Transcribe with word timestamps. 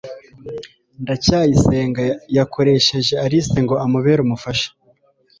ndacyayisenga 1.03 2.01
yakoresheje 2.37 3.13
alice 3.25 3.57
ngo 3.65 3.75
amubere 3.85 4.19
umufasha 4.23 4.69